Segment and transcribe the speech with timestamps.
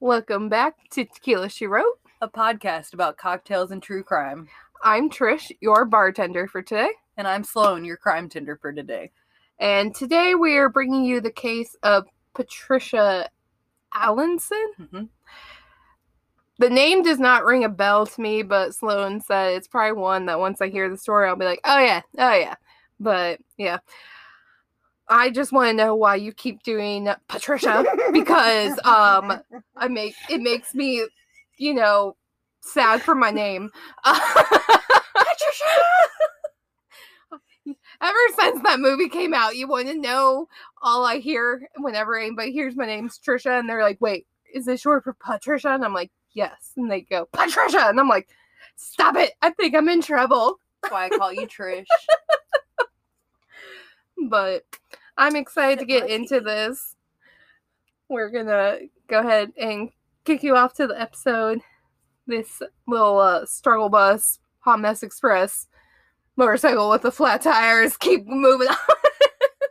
[0.00, 1.98] Welcome back to Tequila She Wrote.
[2.22, 4.48] a podcast about cocktails and true crime.
[4.82, 6.90] I'm Trish, your bartender for today.
[7.16, 9.10] And I'm Sloane, your crime tender for today.
[9.58, 13.28] And today we are bringing you the case of Patricia
[13.94, 14.66] Allanson.
[14.80, 15.08] Mhm.
[16.58, 20.26] The name does not ring a bell to me, but Sloane said it's probably one
[20.26, 22.54] that once I hear the story, I'll be like, oh yeah, oh yeah.
[23.00, 23.78] But yeah.
[25.08, 29.40] I just want to know why you keep doing Patricia because um
[29.76, 31.06] I make it makes me,
[31.58, 32.16] you know,
[32.60, 33.70] sad for my name.
[34.04, 35.74] Patricia.
[38.00, 40.48] Ever since that movie came out, you want to know
[40.82, 44.80] all I hear whenever anybody hears my name's Trisha, and they're like, "Wait, is this
[44.80, 48.28] short for Patricia?" And I'm like, "Yes." And they go, "Patricia," and I'm like,
[48.76, 49.32] "Stop it!
[49.42, 51.86] I think I'm in trouble." That's why I call you Trish.
[54.28, 54.64] But
[55.16, 56.96] I'm excited to get into this.
[58.08, 59.90] We're gonna go ahead and
[60.24, 61.60] kick you off to the episode.
[62.26, 65.68] This little uh, struggle bus, Hot Mess Express,
[66.36, 68.76] motorcycle with the flat tires, keep moving on.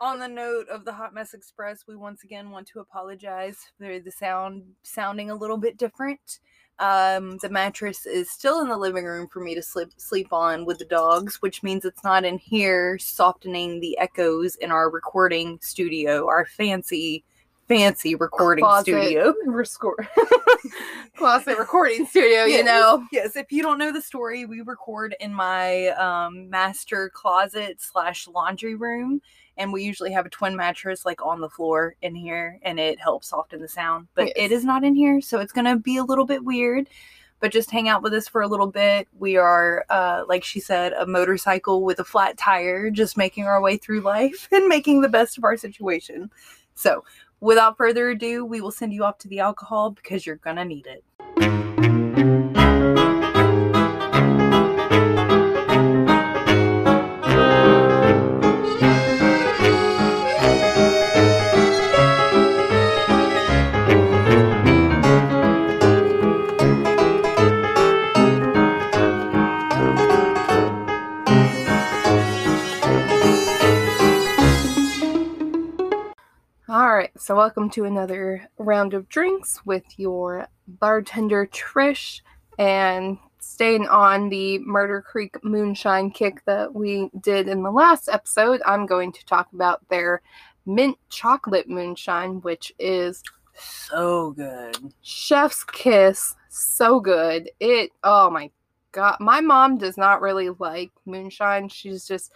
[0.01, 3.99] On the note of the Hot Mess Express, we once again want to apologize for
[3.99, 6.39] the sound sounding a little bit different.
[6.79, 10.65] Um, the mattress is still in the living room for me to sleep sleep on
[10.65, 15.57] with the dogs, which means it's not in here softening the echoes in our recording
[15.61, 17.23] studio, our fancy,
[17.69, 19.33] fancy recording Closet studio.
[19.47, 20.07] rescore-
[21.15, 23.05] Closet recording studio, you Yes, know.
[23.11, 28.27] Yes, if you don't know the story, we record in my um, master closet slash
[28.27, 29.21] laundry room,
[29.57, 32.99] and we usually have a twin mattress like on the floor in here, and it
[32.99, 34.07] helps soften the sound.
[34.15, 34.33] But Yes.
[34.37, 36.89] it is not in here, so it's gonna be a little bit weird.
[37.41, 39.07] But just hang out with us for a little bit.
[39.19, 43.61] We are, uh, like she said, a motorcycle with a flat tire, just making our
[43.61, 46.31] way through life and making the best of our situation.
[46.75, 47.03] So,
[47.41, 50.87] without further ado, we will send you off to the alcohol because you're gonna need
[50.87, 51.03] it.
[76.95, 82.21] All right, so welcome to another round of drinks with your bartender Trish,
[82.57, 88.61] and staying on the Murder Creek moonshine kick that we did in the last episode.
[88.65, 90.21] I'm going to talk about their
[90.65, 93.21] mint chocolate moonshine, which is
[93.57, 94.77] So good.
[95.01, 96.33] chef's kiss.
[96.47, 97.49] So good.
[97.59, 97.91] It.
[98.05, 98.49] Oh my
[98.93, 101.67] god, my mom does not really like moonshine.
[101.67, 102.31] She's just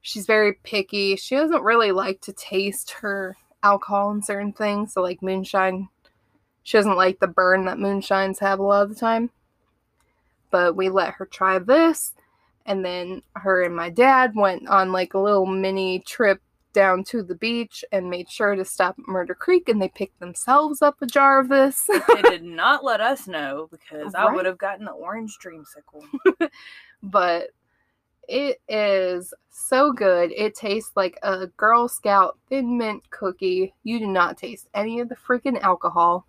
[0.00, 1.14] she's very picky.
[1.16, 4.92] She doesn't really like to taste her alcohol and certain things.
[4.92, 5.88] So like moonshine,
[6.62, 9.30] she doesn't like the burn that moonshines have a lot of the time.
[10.50, 12.14] But we let her try this,
[12.64, 16.40] and then her and my dad went on like a little mini trip
[16.72, 20.20] down to the beach and made sure to stop at Murder Creek, and they picked
[20.20, 21.88] themselves up a jar of this.
[21.88, 26.04] they did not let us know because I would have gotten the orange dreamsicle.
[27.02, 27.48] but
[28.28, 30.32] it is so good.
[30.32, 33.74] It tastes like a Girl Scout thin mint cookie.
[33.82, 36.26] You do not taste any of the freaking alcohol.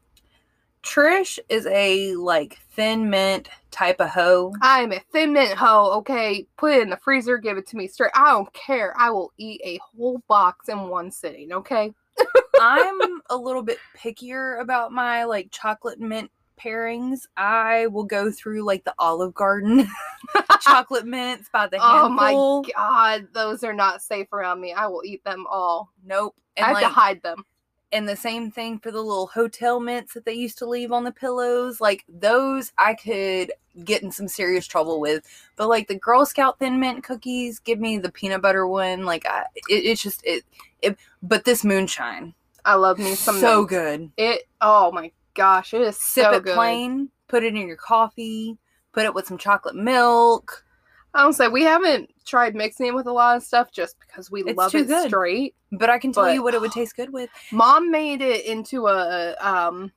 [0.81, 4.53] Trish is a like thin mint type of hoe.
[4.61, 6.47] I'm a thin mint hoe, okay?
[6.57, 8.11] Put it in the freezer, give it to me straight.
[8.15, 8.93] I don't care.
[8.97, 11.93] I will eat a whole box in one sitting, okay?
[12.61, 12.99] I'm
[13.29, 17.21] a little bit pickier about my like chocolate mint pairings.
[17.35, 19.87] I will go through like the Olive Garden
[20.69, 22.63] chocolate mints by the Oh handful.
[22.63, 24.73] my god, those are not safe around me.
[24.73, 25.91] I will eat them all.
[26.03, 26.35] Nope.
[26.61, 27.45] I And have like to hide them.
[27.91, 31.03] and the same thing for the little hotel mints that they used to leave on
[31.03, 31.81] the pillows.
[31.81, 33.51] Like those, I could
[33.83, 35.25] get in some serious trouble with.
[35.55, 39.05] But like the Girl Scout thin mint cookies, give me the peanut butter one.
[39.05, 40.43] Like I, it, it's just it,
[40.81, 40.97] it.
[41.23, 42.33] But this moonshine,
[42.65, 43.65] I love me some so mint.
[43.65, 44.11] good.
[44.17, 46.55] It oh my gosh, it is Sip so it good.
[46.55, 47.09] plain.
[47.27, 48.57] Put it in your coffee.
[48.91, 50.65] Put it with some chocolate milk.
[51.13, 54.29] I don't say we haven't tried mixing it with a lot of stuff just because
[54.29, 55.07] we It's love too it good.
[55.07, 55.55] straight.
[55.71, 57.29] But I can tell But- you what it would taste good with.
[57.51, 59.91] Mom made it into a um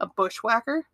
[0.00, 0.84] a bushwhacker.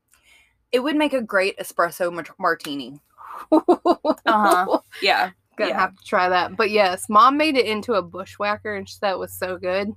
[0.73, 3.01] It would make a great espresso mart- martini.
[3.53, 4.79] uh-huh.
[5.03, 5.31] Yeah.
[5.57, 5.79] Gonna yeah.
[5.81, 6.57] have to try that.
[6.57, 9.93] But yes, mom made it into a bushwhacker and she said it was so good.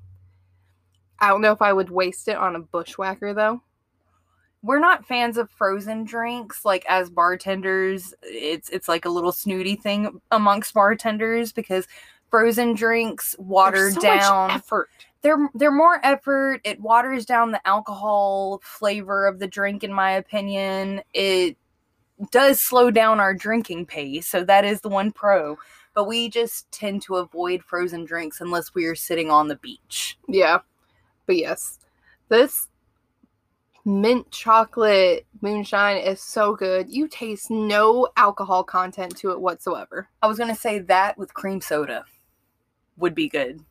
[1.19, 3.61] I don't know if I would waste it on a bushwhacker though.
[4.65, 9.75] We're not fans of frozen drinks like as bartenders it's it's like a little snooty
[9.75, 11.87] thing amongst bartenders because
[12.35, 14.47] frozen drinks watered so down.
[14.49, 14.89] much effort.
[15.21, 16.59] they're they're more effort.
[16.65, 21.01] It waters down the alcohol flavor of the drink, in my opinion.
[21.13, 21.57] It
[22.31, 25.57] does slow down our drinking pace, so that is the one pro.
[25.93, 30.17] But we just tend to avoid frozen drinks unless we are sitting on the beach.
[30.27, 30.59] Yeah.
[31.25, 31.79] But yes,
[32.27, 32.67] this
[33.85, 36.89] mint chocolate moonshine is so good.
[36.89, 40.09] You taste no alcohol content to it whatsoever.
[40.21, 42.03] I was gonna say that with cream soda
[42.97, 43.61] would be good.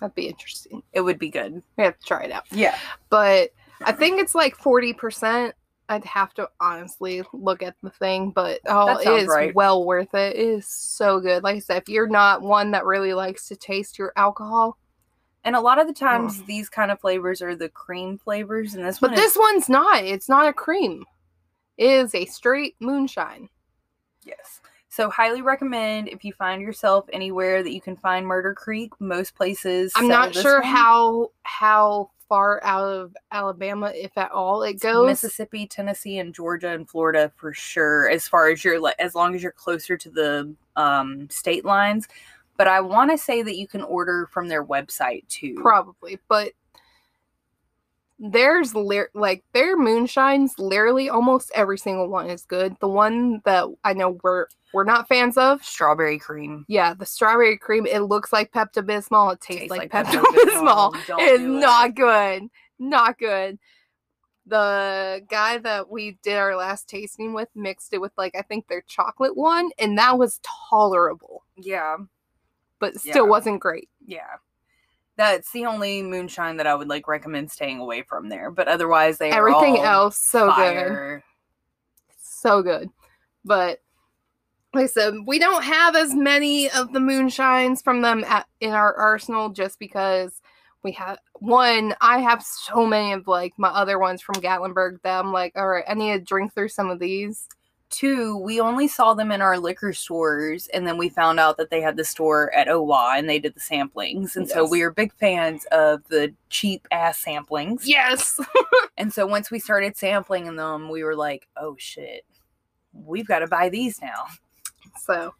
[0.00, 0.82] That'd be interesting.
[0.92, 1.62] It would be good.
[1.76, 2.44] We have to try it out.
[2.50, 2.76] Yeah.
[3.08, 3.50] But
[3.82, 5.52] I think it's like 40%.
[5.88, 9.54] I'd have to honestly look at the thing, but oh, it is right.
[9.54, 10.36] well worth it.
[10.36, 11.42] It is so good.
[11.42, 14.78] Like I said, if you're not one that really likes to taste your alcohol,
[15.44, 18.84] And a lot of the times these kind of flavors are the cream flavors, and
[18.84, 20.02] this but one this is, one's not.
[20.02, 21.04] It's not a cream.
[21.76, 23.48] It is a straight moonshine.
[24.24, 24.60] Yes.
[24.88, 28.92] So highly recommend if you find yourself anywhere that you can find Murder Creek.
[29.00, 29.92] Most places.
[29.96, 30.70] I'm not sure one.
[30.70, 35.06] how how far out of Alabama, if at all, it goes.
[35.06, 38.08] Mississippi, Tennessee, and Georgia and Florida for sure.
[38.08, 42.08] As far as you're like, as long as you're closer to the um, state lines.
[42.56, 45.54] But I want to say that you can order from their website too.
[45.60, 46.52] Probably, but
[48.20, 50.52] there's lir- like their moonshines.
[50.58, 52.76] Literally, almost every single one is good.
[52.80, 55.64] The one that I know we're we're not fans of.
[55.64, 56.64] Strawberry cream.
[56.68, 57.86] Yeah, the strawberry cream.
[57.86, 59.32] It looks like Pepto Bismol.
[59.34, 60.22] It tastes, Tastes like, like Pepto.
[60.22, 60.94] Bismol.
[61.18, 61.46] It's it.
[61.46, 62.44] not good.
[62.78, 63.58] Not good.
[64.46, 68.68] The guy that we did our last tasting with mixed it with like I think
[68.68, 70.38] their chocolate one, and that was
[70.70, 71.96] tolerable, Yeah.
[72.92, 73.30] But still Yeah.
[73.30, 73.88] wasn't great.
[74.04, 74.36] Yeah.
[75.16, 78.50] That's the only moonshine that I would like recommend staying away from there.
[78.50, 81.22] But otherwise, they are Everything else so good.
[82.20, 82.90] so good.
[83.44, 83.80] But
[84.74, 88.72] like I said, we don't have as many of the moonshines from them at, in
[88.72, 90.40] our arsenal just because
[90.82, 91.94] we have one.
[92.00, 95.68] I have so many of like my other ones from Gatlinburg that I'm like, all
[95.68, 97.46] right, I need to drink through some of these.
[97.94, 101.70] Two, we only saw them in our liquor stores, and then we found out that
[101.70, 104.34] they had the store at OWA and they did the samplings.
[104.34, 107.82] And so we are big fans of the cheap ass samplings.
[107.84, 108.40] Yes.
[108.96, 112.24] And so once we started sampling them, we were like, oh shit,
[112.92, 114.26] we've got to buy these now.
[114.96, 115.34] so,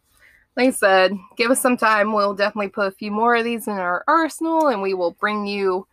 [0.57, 2.11] like I said, give us some time.
[2.11, 5.45] We'll definitely put a few more of these in our arsenal and we will bring
[5.45, 5.87] you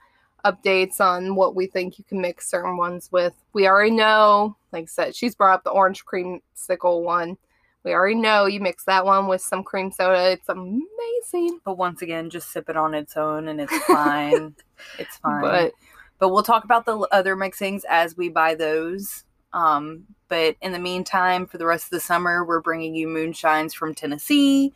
[0.44, 3.35] updates on what we think you can mix certain ones with.
[3.53, 7.37] We already know, like I said, she's brought up the orange creamsicle one.
[7.85, 10.31] We already know you mix that one with some cream soda.
[10.31, 11.61] It's amazing.
[11.65, 14.55] But once again, just sip it on its own and it's fine.
[14.99, 15.43] it's fine.
[15.43, 15.73] But
[16.19, 19.25] but we'll talk about the other mixings as we buy those.
[19.53, 23.75] Um, but in the meantime, for the rest of the summer, we're bringing you moonshines
[23.75, 24.73] from Tennessee.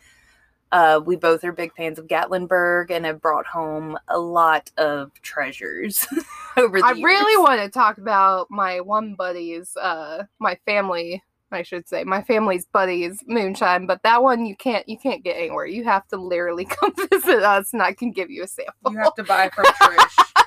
[0.72, 5.12] Uh, we both are big fans of Gatlinburg and have brought home a lot of
[5.22, 6.06] treasures
[6.56, 11.22] over the I really want to talk about my one buddy's, uh, my family,
[11.52, 15.36] I should say, my family's buddy's moonshine, but that one you can't, you can't get
[15.36, 15.66] anywhere.
[15.66, 18.92] You have to literally come visit us, and I can give you a sample.
[18.92, 20.42] You have to buy from Trish.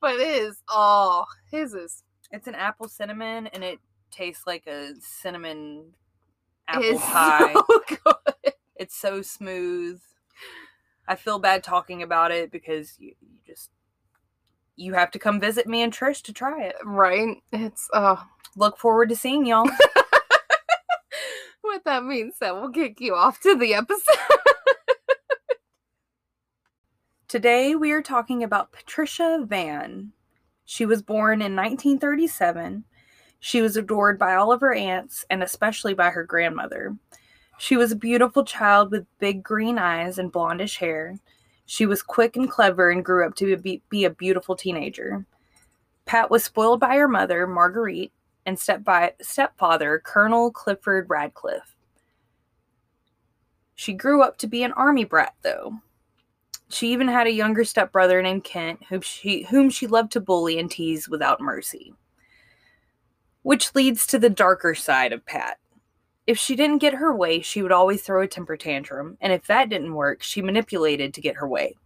[0.00, 3.80] but it is, oh, his is, It's an apple cinnamon, and it
[4.12, 5.86] tastes like a cinnamon
[6.68, 7.52] apple is pie.
[7.52, 8.14] so good.
[8.96, 10.00] It's so smooth.
[11.06, 13.68] I feel bad talking about it because you, you just
[14.74, 16.76] you have to come visit me and Trish to try it.
[16.82, 17.36] Right?
[17.52, 18.24] It's, oh,
[18.56, 19.68] Look forward to seeing y'all.
[21.60, 24.16] what that means that we'll kick you off to the episode.
[27.28, 30.12] Today we are talking about Patricia Van.
[30.64, 32.84] She was born in 1937.
[33.40, 36.96] She was adored by all of her aunts and especially by her grandmother.
[37.58, 41.18] She was a beautiful child with big green eyes and blondish hair.
[41.64, 45.24] She was quick and clever and grew up to be, be a beautiful teenager.
[46.04, 48.12] Pat was spoiled by her mother, Marguerite,
[48.44, 51.74] and stepfather, Colonel Clifford Radcliffe.
[53.74, 55.80] She grew up to be an army brat, though.
[56.68, 60.58] She even had a younger stepbrother named Kent, whom she, whom she loved to bully
[60.58, 61.94] and tease without mercy.
[63.42, 65.58] Which leads to the darker side of Pat.
[66.26, 69.46] If she didn't get her way, she would always throw a temper tantrum, and if
[69.46, 71.76] that didn't work, she manipulated to get her way.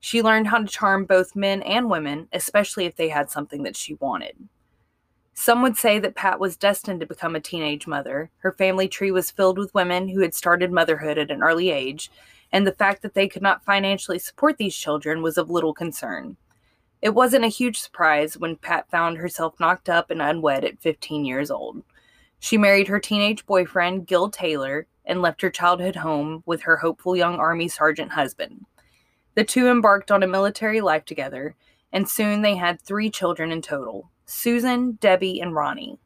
[0.00, 3.76] She learned how to charm both men and women, especially if they had something that
[3.76, 4.36] she wanted.
[5.32, 8.30] Some would say that Pat was destined to become a teenage mother.
[8.38, 12.10] Her family tree was filled with women who had started motherhood at an early age,
[12.52, 16.36] and the fact that they could not financially support these children was of little concern.
[17.00, 21.24] It wasn't a huge surprise when Pat found herself knocked up and unwed at 15
[21.24, 21.82] years old.
[22.44, 27.16] She married her teenage boyfriend, Gil Taylor, and left her childhood home with her hopeful
[27.16, 28.66] young Army sergeant husband.
[29.34, 31.54] The two embarked on a military life together,
[31.90, 35.98] and soon they had three children in total Susan, Debbie, and Ronnie.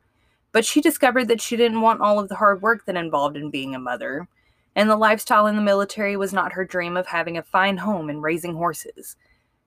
[0.52, 3.50] But she discovered that she didn't want all of the hard work that involved in
[3.50, 4.28] being a mother,
[4.76, 8.08] and the lifestyle in the military was not her dream of having a fine home
[8.08, 9.16] and raising horses.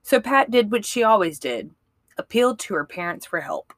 [0.04, 1.72] So Pat did what she always did
[2.18, 3.74] appealed to her parents for help.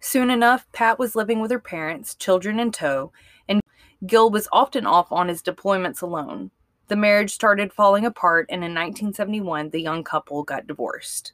[0.00, 3.12] Soon enough, Pat was living with her parents, children in tow,
[3.48, 3.60] and
[4.06, 6.50] Gil was often off on his deployments alone.
[6.88, 11.32] The marriage started falling apart, and in 1971, the young couple got divorced.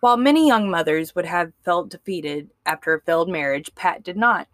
[0.00, 4.48] While many young mothers would have felt defeated after a failed marriage, Pat did not.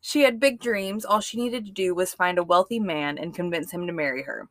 [0.00, 1.04] She had big dreams.
[1.04, 4.24] All she needed to do was find a wealthy man and convince him to marry
[4.24, 4.48] her.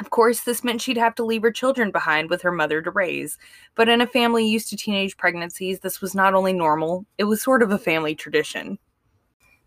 [0.00, 2.90] Of course, this meant she'd have to leave her children behind with her mother to
[2.90, 3.38] raise.
[3.76, 7.42] But in a family used to teenage pregnancies, this was not only normal, it was
[7.42, 8.78] sort of a family tradition.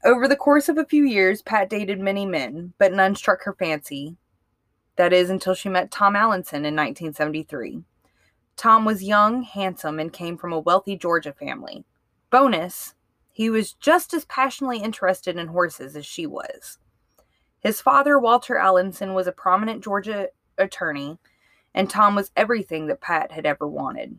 [0.03, 3.53] Over the course of a few years, Pat dated many men, but none struck her
[3.53, 4.17] fancy.
[4.98, 7.84] That is, until she met Tom Allanson in 1973.
[8.57, 11.86] Tom was young, handsome, and came from a wealthy Georgia family.
[12.31, 12.96] Bonus,
[13.31, 16.79] he was just as passionately interested in horses as she was.
[17.60, 21.18] His father, Walter Allanson, was a prominent Georgia attorney,
[21.74, 24.18] and Tom was everything that Pat had ever wanted.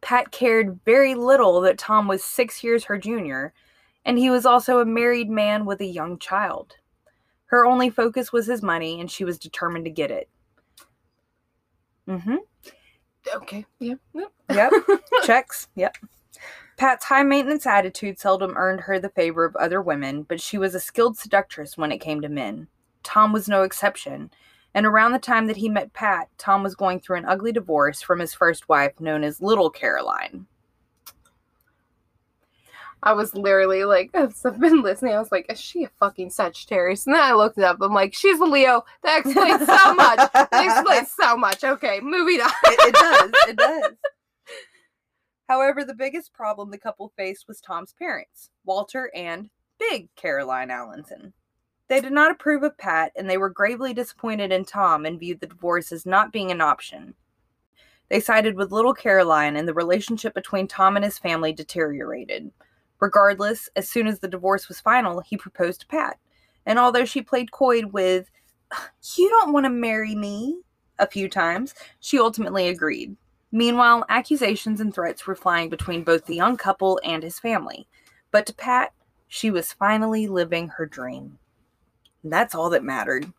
[0.00, 3.52] Pat cared very little that Tom was six years her junior,
[4.04, 6.76] and he was also a married man with a young child.
[7.46, 10.28] Her only focus was his money, and she was determined to get it.
[12.08, 12.36] Mm hmm.
[13.36, 13.64] Okay.
[13.78, 13.98] Yep.
[14.14, 14.32] Yep.
[14.52, 14.72] Yep.
[15.24, 15.68] Checks.
[15.76, 15.96] Yep.
[16.82, 20.74] Pat's high maintenance attitude seldom earned her the favor of other women, but she was
[20.74, 22.66] a skilled seductress when it came to men.
[23.04, 24.32] Tom was no exception,
[24.74, 28.02] and around the time that he met Pat, Tom was going through an ugly divorce
[28.02, 30.44] from his first wife, known as Little Caroline.
[33.04, 36.30] I was literally like, as I've been listening, I was like, is she a fucking
[36.30, 37.06] Sagittarius?
[37.06, 37.78] And then I looked it up.
[37.80, 38.84] I'm like, she's a Leo.
[39.04, 40.32] That explains so much.
[40.32, 41.62] That explains so much.
[41.62, 42.50] Okay, moving on.
[42.64, 43.30] it, it does.
[43.48, 43.92] It does.
[45.52, 51.34] However, the biggest problem the couple faced was Tom's parents, Walter and Big Caroline Allanson.
[51.88, 55.40] They did not approve of Pat, and they were gravely disappointed in Tom and viewed
[55.40, 57.12] the divorce as not being an option.
[58.08, 62.50] They sided with little Caroline, and the relationship between Tom and his family deteriorated.
[62.98, 66.16] Regardless, as soon as the divorce was final, he proposed to Pat.
[66.64, 68.30] And although she played coy with,
[69.18, 70.62] You don't want to marry me,
[70.98, 73.18] a few times, she ultimately agreed.
[73.52, 77.86] Meanwhile, accusations and threats were flying between both the young couple and his family.
[78.30, 78.92] But to Pat,
[79.28, 81.38] she was finally living her dream.
[82.22, 83.30] And that's all that mattered.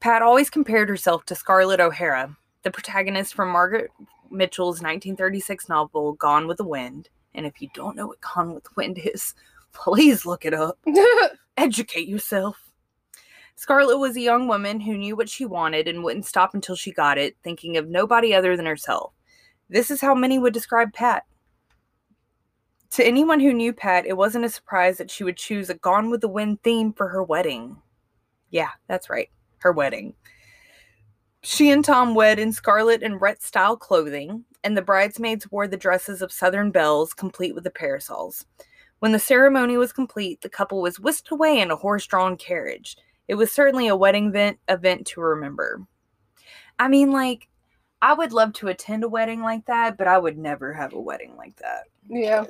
[0.00, 3.90] Pat always compared herself to Scarlett O'Hara, the protagonist from Margaret
[4.30, 7.08] Mitchell's 1936 novel Gone with the Wind.
[7.34, 9.34] And if you don't know what Gone with the Wind is,
[9.72, 10.78] please look it up.
[11.56, 12.69] Educate yourself.
[13.60, 16.92] Scarlett was a young woman who knew what she wanted and wouldn't stop until she
[16.92, 19.12] got it, thinking of nobody other than herself.
[19.68, 21.24] This is how many would describe Pat.
[22.92, 26.08] To anyone who knew Pat, it wasn't a surprise that she would choose a Gone
[26.08, 27.76] with the Wind theme for her wedding.
[28.48, 30.14] Yeah, that's right, her wedding.
[31.42, 35.76] She and Tom wed in Scarlett and Rhett style clothing, and the bridesmaids wore the
[35.76, 38.46] dresses of Southern belles, complete with the parasols.
[39.00, 42.96] When the ceremony was complete, the couple was whisked away in a horse drawn carriage.
[43.30, 45.86] It was certainly a wedding event, event to remember.
[46.80, 47.48] I mean, like,
[48.02, 51.00] I would love to attend a wedding like that, but I would never have a
[51.00, 51.84] wedding like that.
[52.08, 52.44] Yeah.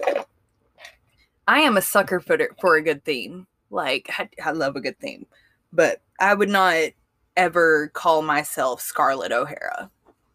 [1.47, 3.47] I am a sucker for, for a good theme.
[3.69, 5.27] Like, I, I love a good theme,
[5.71, 6.93] but I would not
[7.37, 9.91] ever call myself Scarlett O'Hara.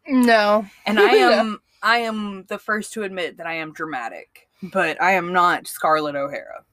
[0.08, 0.64] No.
[0.86, 5.14] And I am I am the first to admit that I am dramatic, but I
[5.14, 6.66] am not Scarlett O'Hara.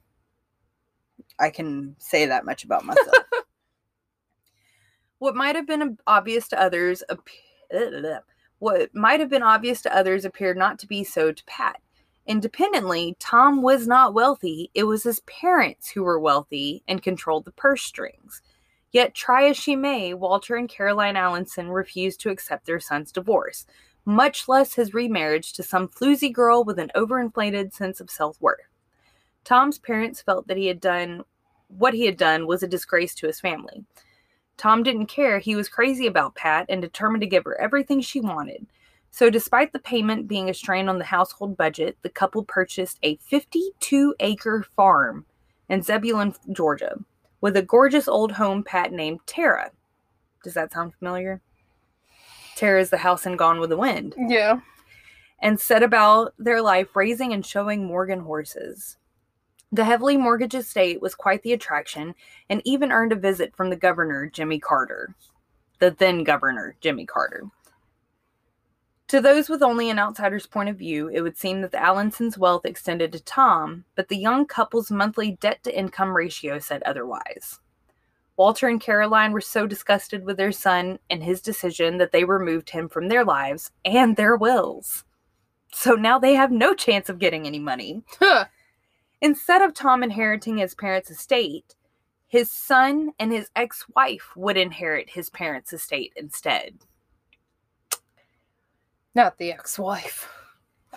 [1.39, 3.15] I can say that much about myself.
[5.23, 7.01] what might have been obvious to others
[8.59, 11.79] what might have been obvious to others appeared not to be so to Pat.
[12.27, 14.69] Independently, Tom was not wealthy.
[14.73, 18.41] It was his parents who were wealthy and controlled the purse strings.
[18.91, 23.65] Yet, try as she may, Walter and Caroline Allanson refused to accept their son's divorce,
[24.03, 28.67] much less his remarriage to some floozy girl with an overinflated sense of self worth.
[29.45, 31.23] Tom's parents felt that he had done
[31.69, 33.85] what he had done was a disgrace to his family.
[34.63, 35.39] Tom didn't care.
[35.39, 38.65] He was crazy about Pat and determined to give her everything she wanted.
[39.11, 43.17] So, despite the payment being a strain on the household budget, the couple purchased a
[43.17, 45.25] 52 acre farm
[45.67, 46.95] in Zebulon, Georgia
[47.41, 49.69] with a gorgeous old home Pat named Tara.
[50.45, 51.41] Does that sound familiar?
[52.55, 54.15] Tara is the house in Gone with the Wind.
[54.17, 54.61] Yeah.
[55.41, 58.95] And set about their life raising and showing Morgan horses.
[59.73, 62.13] The heavily mortgaged estate was quite the attraction
[62.47, 65.15] and even earned a visit from the governor, Jimmy Carter,
[65.79, 67.45] the then governor, Jimmy Carter.
[69.07, 72.37] To those with only an outsider's point of view, it would seem that the Allansons'
[72.37, 77.59] wealth extended to Tom, but the young couple's monthly debt to income ratio said otherwise.
[78.37, 82.69] Walter and Caroline were so disgusted with their son and his decision that they removed
[82.69, 85.03] him from their lives and their wills.
[85.71, 88.03] So now they have no chance of getting any money.
[88.19, 88.45] Huh.
[89.23, 91.75] Instead of Tom inheriting his parents' estate,
[92.27, 96.79] his son and his ex wife would inherit his parents' estate instead.
[99.15, 100.29] Not the ex-wife.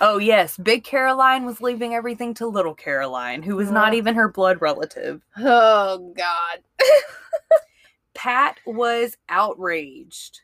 [0.00, 4.28] Oh, yes, Big Caroline was leaving everything to Little Caroline, who was not even her
[4.28, 5.22] blood relative.
[5.38, 6.58] Oh God.
[8.14, 10.40] Pat was outraged.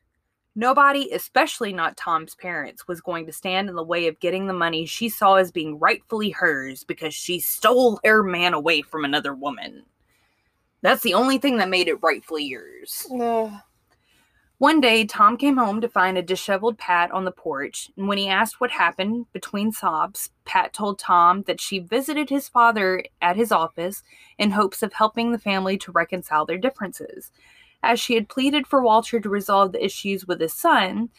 [0.54, 4.52] Nobody, especially not Tom's parents, was going to stand in the way of getting the
[4.52, 9.35] money she saw as being rightfully hers because she stole her man away from another
[9.35, 9.85] woman.
[10.82, 13.06] That's the only thing that made it rightfully yours.
[13.18, 13.52] Ugh.
[14.59, 18.16] One day, Tom came home to find a disheveled Pat on the porch, and when
[18.16, 23.35] he asked what happened between sobs, Pat told Tom that she visited his father at
[23.35, 24.04] his office
[24.38, 27.32] in hopes of helping the family to reconcile their differences.
[27.83, 31.11] As she had pleaded for Walter to resolve the issues with his son,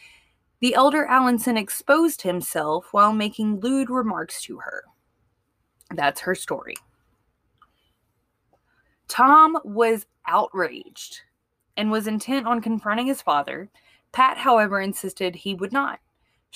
[0.60, 4.84] the elder Allanson exposed himself while making lewd remarks to her.
[5.94, 6.74] That's her story.
[9.08, 11.20] Tom was outraged
[11.76, 13.68] and was intent on confronting his father.
[14.12, 16.00] Pat, however, insisted he would not.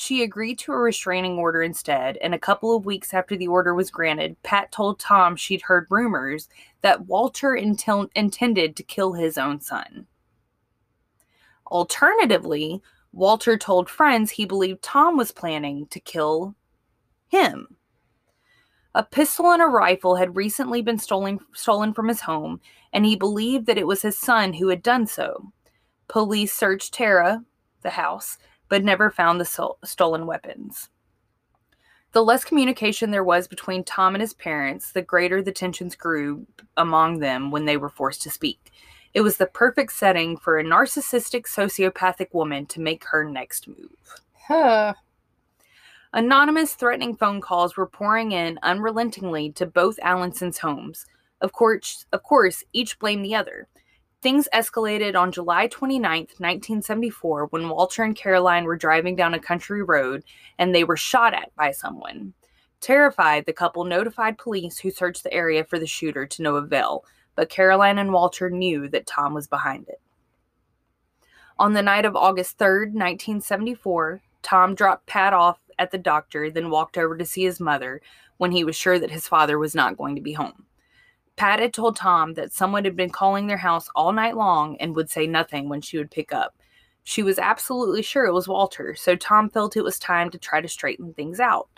[0.00, 3.74] She agreed to a restraining order instead, and a couple of weeks after the order
[3.74, 6.48] was granted, Pat told Tom she'd heard rumors
[6.82, 10.06] that Walter intel- intended to kill his own son.
[11.66, 12.80] Alternatively,
[13.12, 16.54] Walter told friends he believed Tom was planning to kill
[17.26, 17.66] him.
[18.94, 22.60] A pistol and a rifle had recently been stolen, stolen from his home,
[22.92, 25.50] and he believed that it was his son who had done so.
[26.06, 27.44] Police searched Tara,
[27.82, 28.38] the house,
[28.68, 30.88] but never found the sol- stolen weapons.
[32.12, 36.46] The less communication there was between Tom and his parents, the greater the tensions grew
[36.76, 38.72] among them when they were forced to speak.
[39.14, 43.90] It was the perfect setting for a narcissistic sociopathic woman to make her next move.
[44.32, 44.94] Huh.
[46.14, 51.04] Anonymous threatening phone calls were pouring in unrelentingly to both Allanson's homes.
[51.42, 53.68] Of course, of course, each blamed the other.
[54.20, 56.02] Things escalated on July 29,
[56.38, 60.24] 1974, when Walter and Caroline were driving down a country road
[60.58, 62.34] and they were shot at by someone.
[62.80, 67.04] Terrified, the couple notified police who searched the area for the shooter to no avail,
[67.36, 70.00] but Caroline and Walter knew that Tom was behind it.
[71.56, 76.70] On the night of August 3rd, 1974, Tom dropped Pat off at the doctor, then
[76.70, 78.00] walked over to see his mother
[78.36, 80.64] when he was sure that his father was not going to be home.
[81.38, 84.96] Pat had told Tom that someone had been calling their house all night long and
[84.96, 86.56] would say nothing when she would pick up.
[87.04, 90.60] She was absolutely sure it was Walter, so Tom felt it was time to try
[90.60, 91.68] to straighten things out.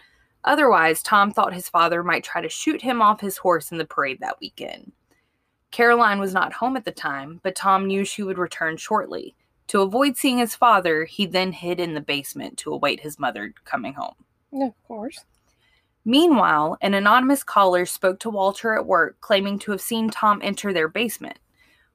[0.45, 3.85] Otherwise, Tom thought his father might try to shoot him off his horse in the
[3.85, 4.93] parade that weekend.
[5.71, 9.37] Caroline was not home at the time, but Tom knew she would return shortly.
[9.67, 13.53] To avoid seeing his father, he then hid in the basement to await his mother
[13.67, 14.15] coming home.
[14.55, 15.23] Of course.
[16.05, 20.73] Meanwhile, an anonymous caller spoke to Walter at work, claiming to have seen Tom enter
[20.73, 21.39] their basement.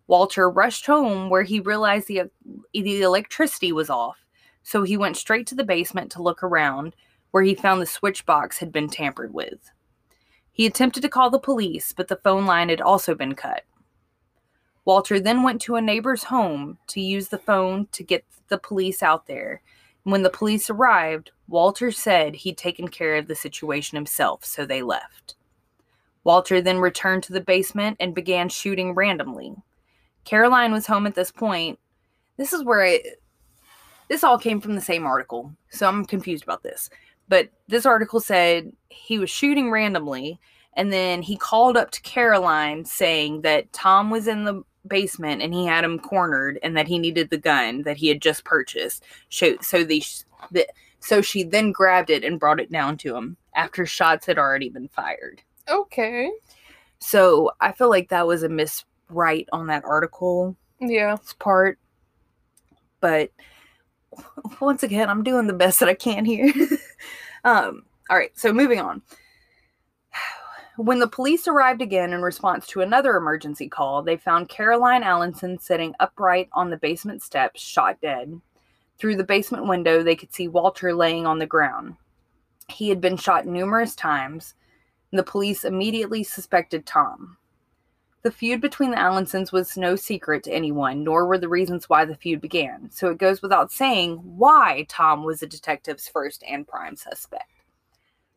[0.07, 2.29] Walter rushed home where he realized the,
[2.73, 4.17] the electricity was off,
[4.61, 6.95] so he went straight to the basement to look around,
[7.31, 9.71] where he found the switch box had been tampered with.
[10.51, 13.63] He attempted to call the police, but the phone line had also been cut.
[14.85, 19.01] Walter then went to a neighbor's home to use the phone to get the police
[19.01, 19.61] out there.
[20.03, 24.81] When the police arrived, Walter said he'd taken care of the situation himself, so they
[24.81, 25.35] left.
[26.23, 29.55] Walter then returned to the basement and began shooting randomly.
[30.23, 31.79] Caroline was home at this point.
[32.37, 33.03] This is where I.
[34.09, 36.89] This all came from the same article, so I'm confused about this.
[37.27, 40.39] But this article said he was shooting randomly,
[40.73, 45.53] and then he called up to Caroline saying that Tom was in the basement and
[45.53, 49.03] he had him cornered and that he needed the gun that he had just purchased.
[49.29, 50.03] So, so the,
[50.51, 50.67] the
[51.05, 54.69] so she then grabbed it and brought it down to him after shots had already
[54.69, 55.43] been fired.
[55.69, 56.31] Okay.
[56.97, 60.57] So I feel like that was a miswrite on that article.
[60.81, 61.17] Yeah.
[61.37, 61.77] part.
[63.01, 63.29] But
[64.59, 66.51] once again, I'm doing the best that I can here.
[67.43, 69.01] um, all right, so moving on.
[70.77, 75.61] When the police arrived again in response to another emergency call, they found Caroline Allanson
[75.61, 78.41] sitting upright on the basement steps, shot dead.
[78.97, 81.95] Through the basement window, they could see Walter laying on the ground.
[82.69, 84.55] He had been shot numerous times.
[85.11, 87.37] And the police immediately suspected Tom.
[88.23, 92.05] The feud between the Allansons was no secret to anyone, nor were the reasons why
[92.05, 96.67] the feud began, so it goes without saying why Tom was the detective's first and
[96.67, 97.51] prime suspect.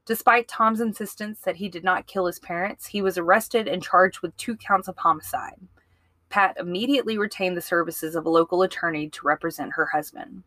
[0.05, 4.21] Despite Tom's insistence that he did not kill his parents, he was arrested and charged
[4.21, 5.59] with two counts of homicide.
[6.31, 10.43] Pat immediately retained the services of a local attorney to represent her husband.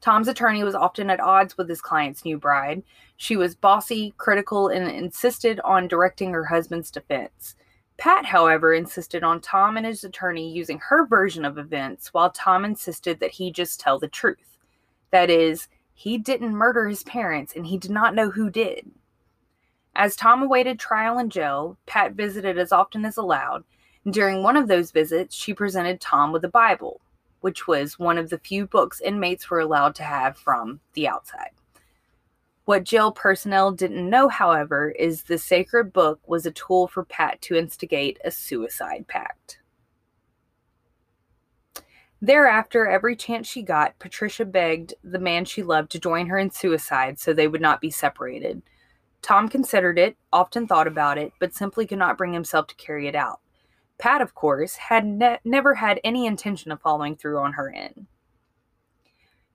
[0.00, 2.82] Tom's attorney was often at odds with his client's new bride.
[3.16, 7.54] She was bossy, critical, and insisted on directing her husband's defense.
[7.98, 12.64] Pat, however, insisted on Tom and his attorney using her version of events, while Tom
[12.64, 14.56] insisted that he just tell the truth.
[15.10, 18.90] That is, he didn't murder his parents and he did not know who did.
[19.94, 23.64] As Tom awaited trial in jail, Pat visited as often as allowed.
[24.08, 27.00] During one of those visits, she presented Tom with a Bible,
[27.40, 31.50] which was one of the few books inmates were allowed to have from the outside.
[32.64, 37.42] What jail personnel didn't know, however, is the sacred book was a tool for Pat
[37.42, 39.58] to instigate a suicide pact.
[42.22, 46.50] Thereafter, every chance she got, Patricia begged the man she loved to join her in
[46.50, 48.62] suicide so they would not be separated.
[49.20, 53.06] Tom considered it, often thought about it, but simply could not bring himself to carry
[53.08, 53.40] it out.
[54.00, 58.06] Pat, of course, had ne- never had any intention of following through on her end.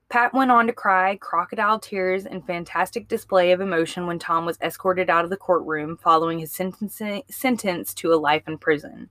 [0.08, 4.60] Pat went on to cry crocodile tears and fantastic display of emotion when Tom was
[4.62, 9.10] escorted out of the courtroom following his sentence to a life in prison.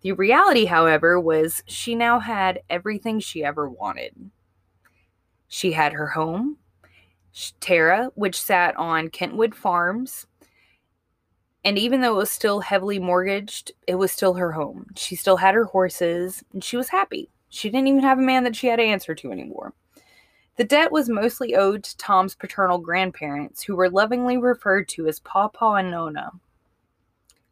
[0.00, 4.30] The reality, however, was she now had everything she ever wanted.
[5.46, 6.56] She had her home,
[7.60, 10.26] Tara, which sat on Kentwood Farms,
[11.64, 14.86] and even though it was still heavily mortgaged, it was still her home.
[14.96, 17.28] She still had her horses, and she was happy.
[17.48, 19.74] She didn't even have a man that she had to answer to anymore.
[20.56, 25.20] The debt was mostly owed to Tom's paternal grandparents, who were lovingly referred to as
[25.20, 26.32] Pawpaw and Nona.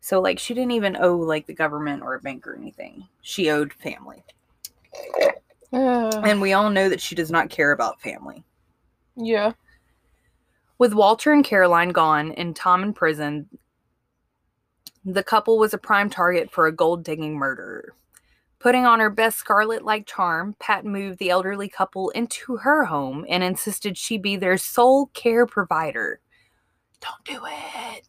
[0.01, 3.07] So, like, she didn't even owe, like, the government or a bank or anything.
[3.23, 4.23] She owed family.
[5.73, 8.45] Uh, and we all know that she does not care about family.
[9.17, 9.53] Yeah.
[10.79, 13.49] With Walter and Caroline gone and Tom in prison,
[15.05, 17.95] the couple was a prime target for a gold digging murderer.
[18.59, 23.25] Putting on her best Scarlett like charm, Pat moved the elderly couple into her home
[23.29, 26.21] and insisted she be their sole care provider.
[27.01, 28.09] Don't do it.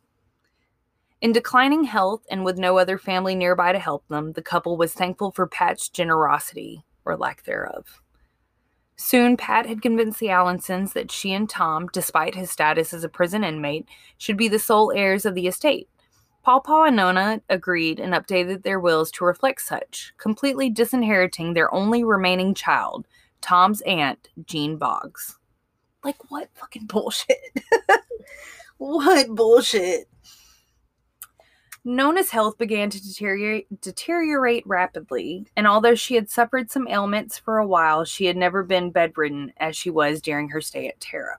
[1.22, 4.94] In declining health and with no other family nearby to help them, the couple was
[4.94, 8.02] thankful for Pat's generosity, or lack thereof.
[8.96, 13.10] Soon, Pat had convinced the Allansons that she and Tom, despite his status as a
[13.10, 15.90] prison inmate, should be the sole heirs of the estate.
[16.58, 22.04] Paw and Nona agreed and updated their wills to reflect such, completely disinheriting their only
[22.04, 23.06] remaining child,
[23.40, 25.38] Tom's aunt, Jean Boggs.
[26.04, 27.38] Like, what fucking bullshit?
[28.78, 30.10] what bullshit?
[31.86, 37.60] Nona's health began to deteriorate, deteriorate rapidly, and although she had suffered some ailments for
[37.60, 41.38] a while, she had never been bedridden as she was during her stay at Tara.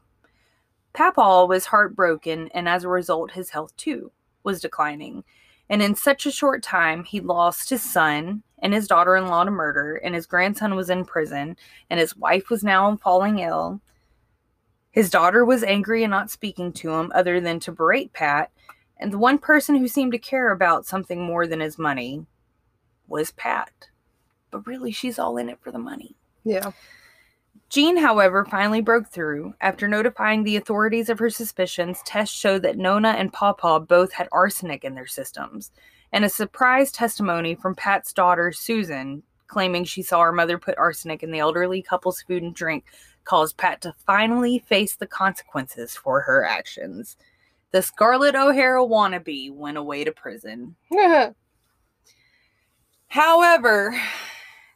[0.92, 4.12] Papaw was heartbroken, and as a result, his health too
[4.42, 5.24] was declining.
[5.68, 9.44] And in such a short time, he lost his son and his daughter in law
[9.44, 11.56] to murder, and his grandson was in prison,
[11.88, 13.80] and his wife was now falling ill.
[14.90, 18.50] His daughter was angry and not speaking to him other than to berate Pat,
[18.98, 22.26] and the one person who seemed to care about something more than his money
[23.08, 23.88] was Pat.
[24.50, 26.16] But really, she's all in it for the money.
[26.44, 26.72] Yeah.
[27.70, 29.54] Jean, however, finally broke through.
[29.60, 34.28] After notifying the authorities of her suspicions, tests showed that Nona and Pawpaw both had
[34.32, 35.70] arsenic in their systems.
[36.12, 41.22] And a surprise testimony from Pat's daughter, Susan, claiming she saw her mother put arsenic
[41.22, 42.86] in the elderly couple's food and drink,
[43.22, 47.16] caused Pat to finally face the consequences for her actions.
[47.70, 50.74] The Scarlett O'Hara wannabe went away to prison.
[53.06, 54.00] However,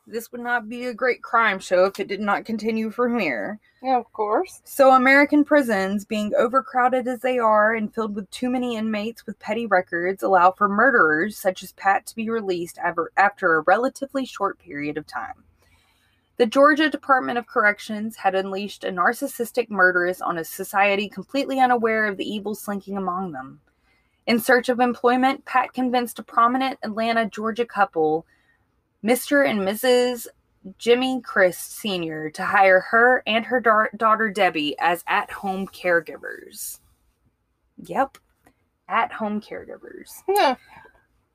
[0.07, 3.59] this would not be a great crime show if it did not continue from here.
[3.83, 4.61] Yeah, of course.
[4.65, 9.39] So, American prisons, being overcrowded as they are and filled with too many inmates with
[9.39, 14.59] petty records, allow for murderers such as Pat to be released after a relatively short
[14.59, 15.45] period of time.
[16.37, 22.07] The Georgia Department of Corrections had unleashed a narcissistic murderess on a society completely unaware
[22.07, 23.61] of the evil slinking among them.
[24.27, 28.27] In search of employment, Pat convinced a prominent Atlanta, Georgia couple
[29.05, 29.47] Mr.
[29.49, 30.27] and Mrs.
[30.79, 32.31] Jimmy Christ Sr.
[32.31, 36.81] to hire her and her da- daughter Debbie as at home caregivers.
[37.77, 38.17] Yep,
[38.89, 40.11] at home caregivers.
[40.29, 40.57] Yeah.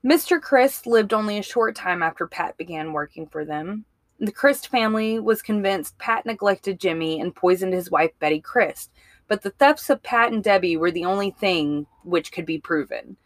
[0.04, 0.40] Mr.
[0.40, 3.84] Christ lived only a short time after Pat began working for them.
[4.18, 8.90] The Christ family was convinced Pat neglected Jimmy and poisoned his wife Betty Christ,
[9.28, 13.16] but the thefts of Pat and Debbie were the only thing which could be proven.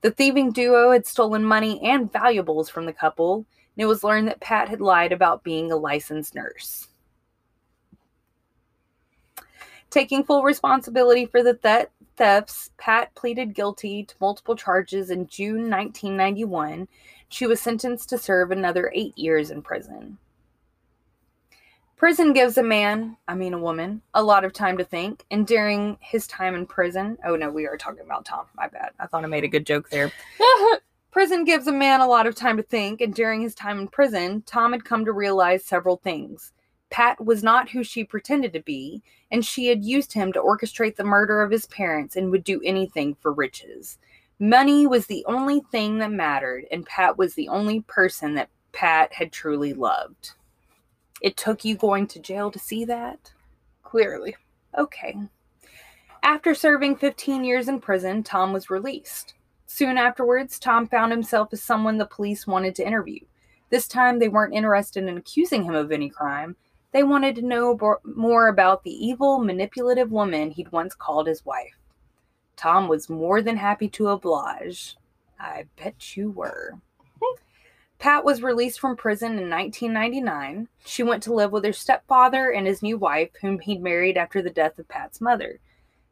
[0.00, 4.28] The thieving duo had stolen money and valuables from the couple, and it was learned
[4.28, 6.88] that Pat had lied about being a licensed nurse.
[9.90, 15.70] Taking full responsibility for the th- thefts, Pat pleaded guilty to multiple charges in June
[15.70, 16.88] 1991.
[17.28, 20.18] She was sentenced to serve another eight years in prison.
[21.96, 25.46] Prison gives a man, I mean a woman, a lot of time to think, and
[25.46, 28.90] during his time in prison, oh no, we are talking about Tom, my bad.
[28.98, 30.10] I thought I made a good joke there.
[31.12, 33.86] prison gives a man a lot of time to think, and during his time in
[33.86, 36.52] prison, Tom had come to realize several things.
[36.90, 40.96] Pat was not who she pretended to be, and she had used him to orchestrate
[40.96, 43.98] the murder of his parents and would do anything for riches.
[44.38, 49.12] Money was the only thing that mattered, and Pat was the only person that Pat
[49.12, 50.32] had truly loved.
[51.20, 53.32] It took you going to jail to see that?
[53.84, 54.34] Clearly.
[54.76, 55.16] Okay.
[56.22, 59.34] After serving 15 years in prison, Tom was released.
[59.74, 63.20] Soon afterwards, Tom found himself as someone the police wanted to interview.
[63.70, 66.56] This time, they weren't interested in accusing him of any crime.
[66.92, 71.46] They wanted to know bo- more about the evil, manipulative woman he'd once called his
[71.46, 71.78] wife.
[72.54, 74.98] Tom was more than happy to oblige.
[75.40, 76.74] I bet you were.
[77.98, 80.68] Pat was released from prison in 1999.
[80.84, 84.42] She went to live with her stepfather and his new wife, whom he'd married after
[84.42, 85.60] the death of Pat's mother.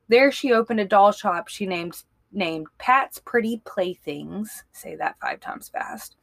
[0.09, 4.65] There, she opened a doll shop she named named Pat's Pretty Playthings.
[4.73, 6.17] Say that five times fast.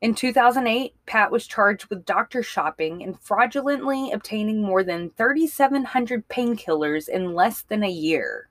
[0.00, 7.08] In 2008, Pat was charged with doctor shopping and fraudulently obtaining more than 3,700 painkillers
[7.08, 8.50] in less than a year.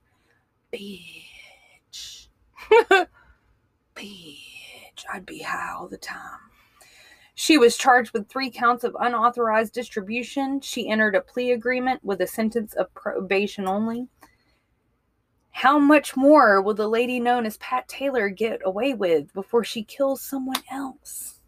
[0.74, 2.28] Bitch.
[3.96, 4.40] Bitch.
[5.14, 6.40] I'd be high all the time.
[7.36, 10.62] She was charged with three counts of unauthorized distribution.
[10.62, 14.08] She entered a plea agreement with a sentence of probation only.
[15.54, 19.84] How much more will the lady known as Pat Taylor get away with before she
[19.84, 21.40] kills someone else?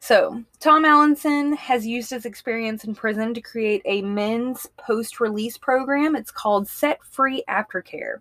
[0.00, 5.56] So, Tom Allanson has used his experience in prison to create a men's post release
[5.56, 6.14] program.
[6.14, 8.16] It's called Set Free Aftercare.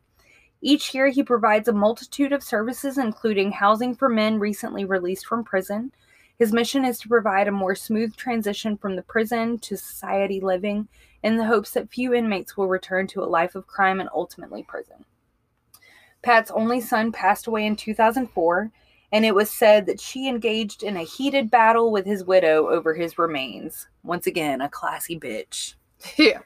[0.62, 5.43] Each year, he provides a multitude of services, including housing for men recently released from
[5.43, 5.91] prison.
[6.39, 10.88] His mission is to provide a more smooth transition from the prison to society living
[11.22, 14.63] in the hopes that few inmates will return to a life of crime and ultimately
[14.63, 15.06] prison.
[16.22, 18.72] Pat's only son passed away in 2004,
[19.12, 22.93] and it was said that she engaged in a heated battle with his widow over
[22.96, 23.88] his remains.
[24.04, 25.76] Once again, a classy bitch.
[26.17, 26.39] Yeah.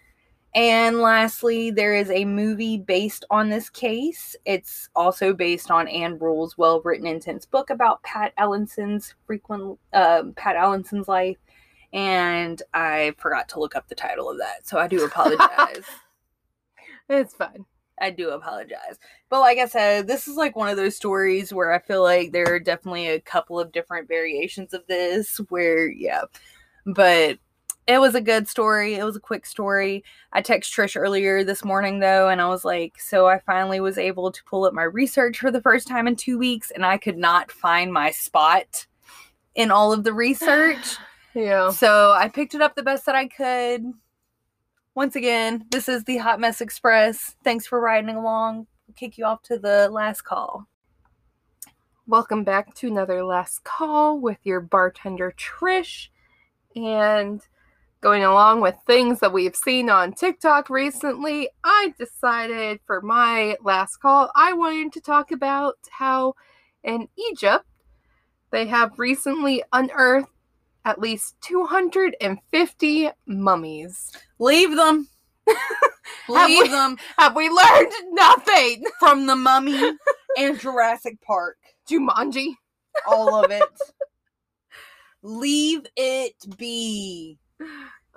[0.58, 4.36] And lastly, there is a movie based on this case.
[4.44, 10.56] It's also based on Ann Rule's well-written, intense book about Pat Allanson's frequent uh, Pat
[10.56, 11.38] Allanson's life,
[11.94, 15.86] and I forgot to look up the title of that, so I do apologize.
[17.10, 17.66] It's fine.
[18.02, 19.00] I do apologize.
[19.30, 22.34] But like I said, this is like one of those stories where I feel like
[22.34, 26.24] there are definitely a couple of different variations of this where yeah.
[26.86, 27.40] But
[27.88, 28.96] it was a good story.
[28.96, 30.04] It was a quick story.
[30.34, 33.98] I texted Trish earlier this morning though, and I was like, so I finally was
[33.98, 36.98] able to pull up my research for the first time in two weeks, and I
[36.98, 38.86] could not find my spot
[39.56, 40.98] in all of the research.
[41.34, 41.70] Yeah.
[41.70, 43.84] So I picked it up the best that I could.
[44.96, 47.36] Once again, this is the Hot Mess Express.
[47.44, 48.66] Thanks for riding along.
[48.90, 50.68] I'll kick you off to the last call.
[52.08, 56.08] Welcome back to another last call with your bartender Trish.
[56.76, 57.46] And
[58.08, 63.98] going along with things that we've seen on TikTok recently, I decided for my last
[63.98, 66.36] call, I wanted to talk about how
[66.86, 67.66] in Egypt
[68.50, 70.30] they have recently unearthed
[70.86, 74.10] at least 250 mummies.
[74.40, 75.10] Leave them.
[76.30, 78.86] Leave we- them Have we learned nothing?
[79.02, 79.98] from the mummy
[80.38, 81.58] and Jurassic Park.
[81.92, 82.54] Jumanji.
[83.06, 83.64] All of it.
[85.22, 87.38] Leave it be.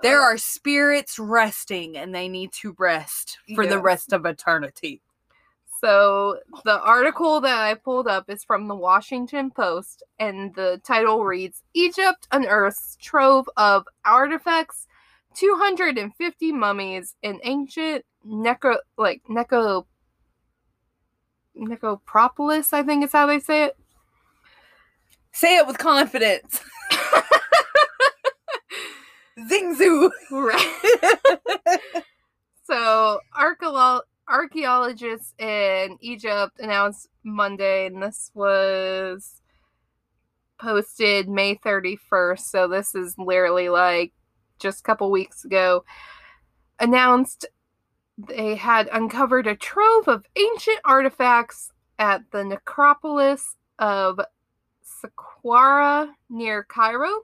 [0.01, 5.01] There are spirits resting and they need to rest for the rest of eternity.
[5.81, 11.25] So the article that I pulled up is from the Washington Post, and the title
[11.25, 14.87] reads: "Egypt unearths trove of artifacts,
[15.33, 19.87] 250 mummies, and ancient necro like neco
[21.55, 22.73] necropolis.
[22.73, 23.77] I think is how they say it.
[25.31, 26.61] Say it with confidence.
[29.39, 30.11] Zingzoo.
[30.31, 31.79] Right.
[32.63, 39.41] So, archaeologists in Egypt announced Monday, and this was
[40.57, 42.39] posted May 31st.
[42.39, 44.13] So, this is literally like
[44.57, 45.83] just a couple weeks ago
[46.79, 47.45] announced
[48.17, 54.19] they had uncovered a trove of ancient artifacts at the necropolis of
[55.03, 57.21] Saqqara near Cairo,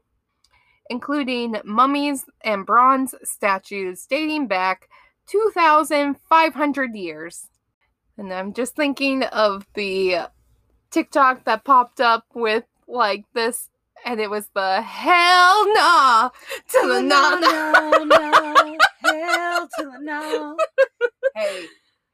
[0.90, 4.90] including mummies and bronze statues dating back
[5.28, 7.48] 2,500 years.
[8.18, 10.30] And I'm just thinking of the
[10.92, 13.70] TikTok that popped up with like this,
[14.06, 16.30] and it was the hell nah
[16.70, 18.04] to the nah nah.
[18.04, 20.58] no, hell to the no.
[21.36, 21.66] Hey,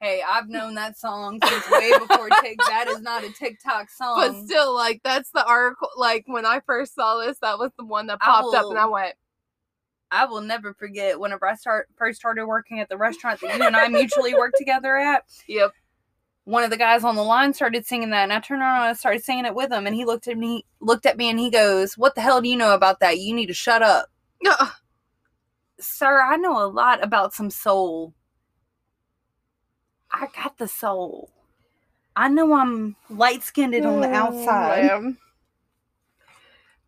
[0.03, 2.59] hey, I've known that song since way before Tik.
[2.67, 4.17] That is not a TikTok song.
[4.17, 5.89] But still, like that's the article.
[5.95, 8.85] Like when I first saw this, that was the one that popped up, and I
[8.85, 9.15] went,
[10.11, 13.63] I will never forget whenever I start first started working at the restaurant that you
[13.63, 15.23] and I mutually worked together at.
[15.47, 15.71] "Yep."
[16.45, 18.89] One of the guys on the line started singing that, and I turned around and
[18.89, 19.87] I started singing it with him.
[19.87, 22.49] And he looked at me, looked at me, and he goes, "What the hell do
[22.49, 23.19] you know about that?
[23.19, 24.09] You need to shut up,
[25.79, 26.21] sir.
[26.21, 28.13] I know a lot about some soul.
[30.13, 31.31] I got the soul.
[32.15, 35.15] I know I'm light skinned on the Oh, outside.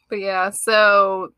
[0.08, 1.34] But yeah, so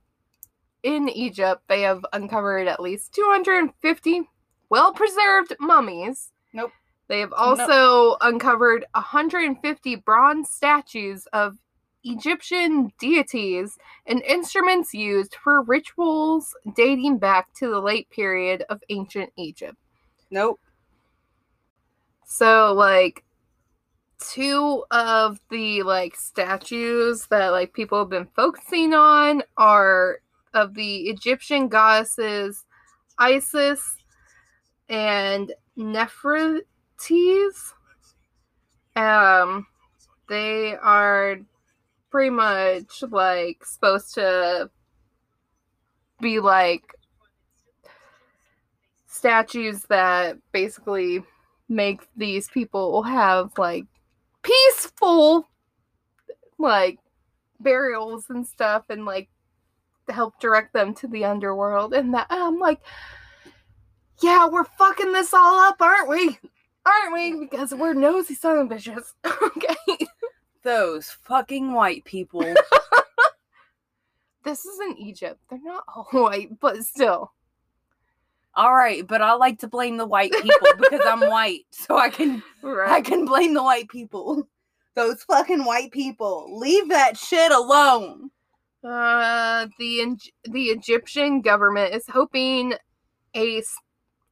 [0.84, 4.30] in Egypt, they have uncovered at least 250
[4.70, 6.32] well preserved mummies.
[6.54, 6.72] Nope.
[7.08, 11.58] They have also uncovered 150 bronze statues of
[12.04, 19.32] Egyptian deities and instruments used for rituals dating back to the late period of ancient
[19.38, 19.78] Egypt.
[20.30, 20.60] Nope.
[22.30, 23.24] So like
[24.20, 30.20] two of the like statues that like people have been focusing on are
[30.54, 32.66] of the Egyptian goddesses
[33.18, 33.96] Isis
[34.90, 37.50] and Nefertiti.
[38.98, 39.66] Um
[40.28, 41.38] they are
[42.12, 44.70] pretty much like supposed to
[46.20, 46.94] be like
[49.08, 51.24] statues that basically
[51.70, 53.86] make these people have like
[54.42, 55.48] peaceful
[56.58, 57.00] like
[57.60, 59.30] burials and stuff and like
[60.10, 62.80] help direct them to the underworld and that I'm like
[64.22, 66.38] yeah we're fucking this all up aren't we?
[66.86, 67.46] Aren't we?
[67.46, 69.14] Because we're nosy son of bitches.
[69.58, 70.06] Okay.
[70.64, 72.42] Those fucking white people.
[74.44, 75.40] this is in Egypt.
[75.50, 77.32] They're not all white but still
[78.58, 82.10] All right, but I like to blame the white people because I'm white, so I
[82.10, 84.50] can I can blame the white people.
[84.96, 86.58] Those fucking white people.
[86.60, 88.32] Leave that shit alone.
[88.84, 92.74] Uh, the the Egyptian government is hoping
[93.36, 93.62] a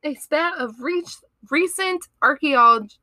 [0.03, 1.17] a spat of reach,
[1.51, 2.95] recent archaeology.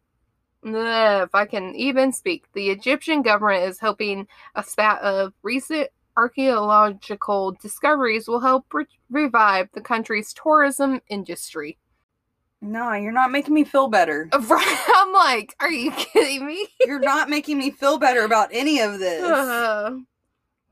[0.65, 7.53] If I can even speak, the Egyptian government is hoping a spat of recent archaeological
[7.53, 11.79] discoveries will help re- revive the country's tourism industry.
[12.61, 14.29] No, you're not making me feel better.
[14.33, 16.69] I'm like, are you kidding me?
[16.87, 19.25] You're not making me feel better about any of this.
[19.25, 19.97] Uh,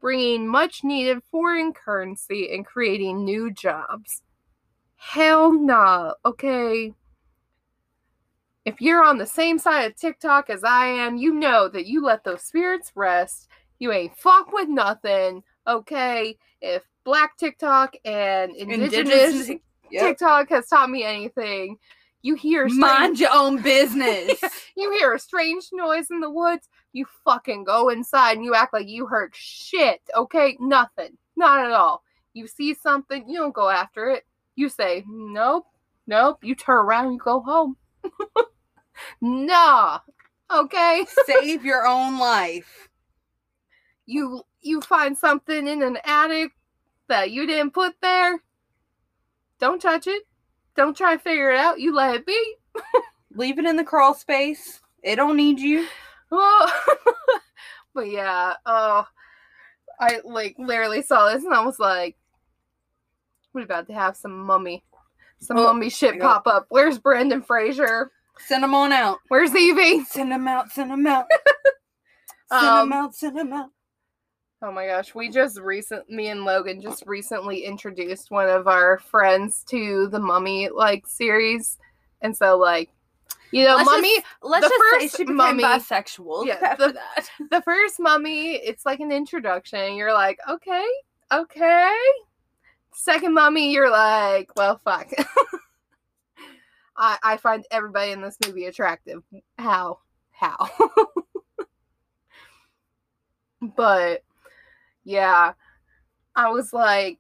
[0.01, 4.23] bringing much needed foreign currency and creating new jobs.
[4.95, 6.95] Hell nah, okay?
[8.65, 12.05] If you're on the same side of TikTok as I am, you know that you
[12.05, 13.49] let those spirits rest.
[13.81, 16.37] You ain't fuck with nothing, okay?
[16.61, 19.51] If black TikTok and indigenous,
[19.91, 20.03] Yep.
[20.03, 21.77] TikTok has taught me anything,
[22.23, 24.41] you hear strange- Mind your own business.
[24.77, 28.73] you hear a strange noise in the woods, you fucking go inside and you act
[28.73, 30.57] like you heard shit, okay?
[30.61, 31.17] Nothing.
[31.37, 32.05] Not at all.
[32.35, 34.25] You see something, you don't go after it.
[34.55, 35.67] You say, nope,
[36.07, 36.39] nope.
[36.45, 37.77] You turn around, you go home.
[39.21, 40.01] nah.
[40.55, 41.07] Okay?
[41.27, 42.90] Save your own life.
[44.11, 46.51] You you find something in an attic
[47.09, 48.43] that you didn't put there.
[49.61, 50.25] Don't touch it.
[50.75, 51.79] Don't try to figure it out.
[51.79, 52.55] You let it be.
[53.35, 54.81] Leave it in the crawl space.
[55.05, 55.87] It don't need you.
[56.33, 56.73] Oh,
[57.95, 59.07] but yeah, oh,
[60.01, 62.17] I like literally saw this and I was like,
[63.53, 64.83] "We're about to have some mummy,
[65.39, 68.11] some Oh, mummy shit pop up." Where's Brendan Fraser?
[68.47, 69.19] Send him on out.
[69.29, 70.03] Where's Evie?
[70.05, 70.71] Send him out.
[70.73, 71.27] Send him out.
[72.51, 73.15] Send Um, them out.
[73.15, 73.71] Send him out.
[74.63, 78.99] Oh my gosh, we just recent me and Logan just recently introduced one of our
[78.99, 81.79] friends to the Mummy like series,
[82.21, 82.91] and so like,
[83.53, 84.15] you know, Let's Mummy.
[84.17, 86.47] just- let's the just say first she became mummy- bisexual.
[86.47, 87.31] Yeah, the- that.
[87.51, 89.95] the first mummy, it's like an introduction.
[89.97, 90.87] You're like, okay,
[91.33, 91.97] okay.
[92.93, 95.09] Second mummy, you're like, well, fuck.
[96.99, 99.23] I I find everybody in this movie attractive.
[99.59, 100.01] How?
[100.33, 100.69] How?
[103.77, 104.23] but
[105.05, 105.53] yeah,
[106.37, 107.19] I was like,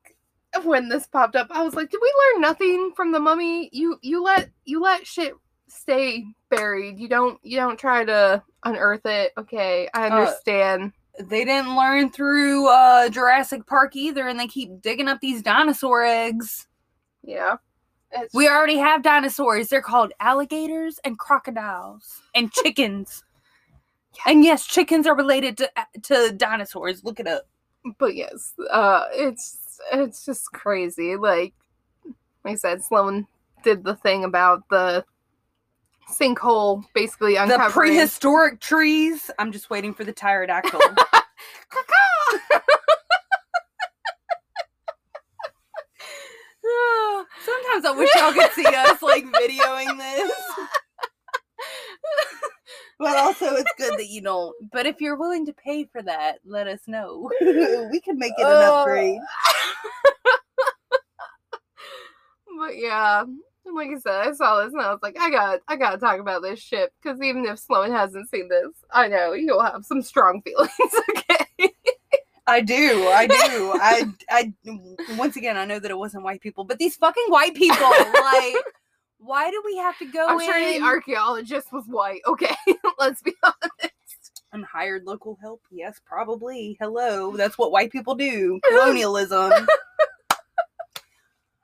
[0.64, 3.68] when this popped up, I was like, did we learn nothing from the mummy?
[3.72, 5.34] You you let you let shit
[5.68, 6.98] stay buried.
[6.98, 9.32] You don't you don't try to unearth it.
[9.38, 10.92] Okay, I Uh, understand.
[11.18, 16.02] They didn't learn through uh, Jurassic Park either, and they keep digging up these dinosaur
[16.04, 16.66] eggs.
[17.22, 17.56] yeah.
[18.12, 19.68] It's- We already have dinosaurs.
[19.68, 23.22] They're called alligators and crocodiles and chickens.
[24.26, 25.70] And yes, chickens are related to
[26.04, 27.04] to dinosaurs.
[27.04, 27.42] Look it up.
[27.98, 31.16] But yes, uh it's it's just crazy.
[31.16, 31.54] Like
[32.44, 33.26] like I said, Sloane
[33.62, 35.04] did the thing about the
[36.10, 39.30] sinkhole basically uncovering The prehistoric trees.
[39.38, 40.80] I'm just waiting for the pterodactyl.
[47.44, 50.32] Sometimes I wish y'all could see us like videoing this.
[53.00, 54.54] But also, it's good that you don't.
[54.70, 57.30] But if you're willing to pay for that, let us know.
[57.40, 58.80] we can make it an Oh.
[58.82, 59.18] upgrade.
[62.58, 63.24] but yeah,
[63.72, 66.20] like I said, I saw this and I was like, I got, I gotta talk
[66.20, 70.02] about this ship because even if Sloane hasn't seen this, I know you'll have some
[70.02, 70.70] strong feelings.
[71.10, 71.46] okay.
[72.46, 73.06] I do.
[73.08, 73.72] I do.
[73.80, 74.52] I, I,
[75.16, 78.56] once again, I know that it wasn't white people, but these fucking white people, like,
[79.20, 82.20] why do we have to go I'm sure the archaeologist was white.
[82.26, 82.54] Okay,
[82.98, 84.42] let's be honest.
[84.52, 85.60] and hired local help?
[85.70, 86.76] Yes, probably.
[86.80, 87.36] Hello.
[87.36, 88.58] That's what white people do.
[88.68, 89.52] Colonialism.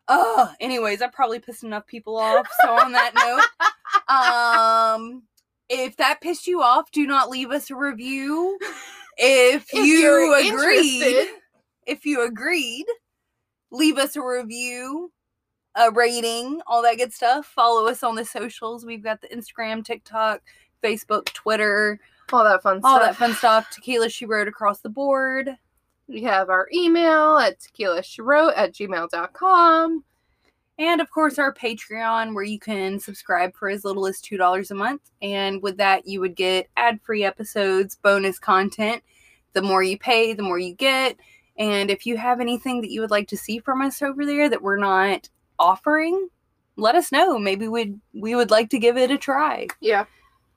[0.09, 2.47] Oh, anyways, I probably pissed enough people off.
[2.63, 4.05] So on that note,
[5.03, 5.23] um,
[5.69, 8.57] if that pissed you off, do not leave us a review.
[9.19, 11.35] If, If you agreed, interested.
[11.87, 12.85] if you agreed,
[13.73, 15.11] leave us a review,
[15.77, 17.47] a rating, all that good stuff.
[17.47, 18.85] Follow us on the socials.
[18.85, 20.41] We've got the Instagram, TikTok,
[20.83, 22.01] Facebook, Twitter,
[22.33, 23.03] All that fun all stuff.
[23.03, 23.71] that fun stuff.
[23.71, 25.51] Tequila she wrote across the board.
[26.09, 30.05] We have our email at tequila she wrote at gmail.com.
[30.79, 34.75] And of course, our Patreon, where you can subscribe for as little as $2 a
[34.75, 35.01] month.
[35.23, 39.03] And with that, you would get ad free episodes, bonus content.
[39.55, 41.17] The more you pay, the more you get.
[41.59, 44.51] And if you have anything that you would like to see from us over there
[44.51, 46.29] that we're not offering,
[46.77, 47.39] let us know.
[47.39, 49.69] Maybe we'd we would like to give it a try.
[49.81, 50.05] Yeah.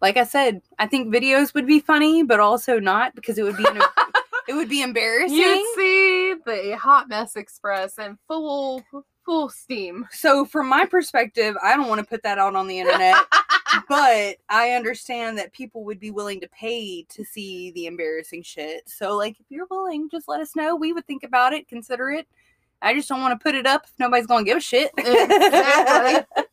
[0.01, 3.57] Like I said, I think videos would be funny, but also not because it would
[3.57, 3.81] be an,
[4.47, 5.37] it would be embarrassing.
[5.37, 8.83] You'd see the Hot Mess Express and full
[9.25, 10.07] full steam.
[10.11, 13.15] So from my perspective, I don't want to put that out on the internet.
[13.87, 18.89] but I understand that people would be willing to pay to see the embarrassing shit.
[18.89, 20.75] So, like, if you're willing, just let us know.
[20.75, 22.27] We would think about it, consider it.
[22.81, 24.91] I just don't want to put it up if nobody's going to give a shit.
[24.97, 26.43] Exactly.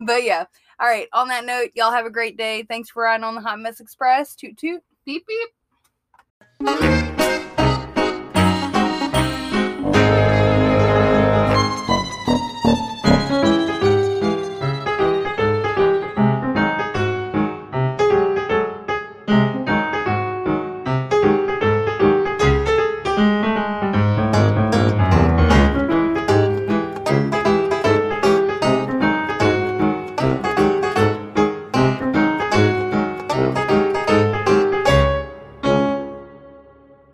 [0.00, 0.44] but yeah.
[0.80, 1.08] All right.
[1.12, 2.62] On that note, y'all have a great day.
[2.62, 4.34] Thanks for riding on the Hot Mess Express.
[4.34, 4.82] Toot toot.
[5.04, 7.17] beep beep.